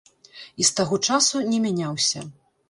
[0.63, 2.25] І з таго часу не мяняўся.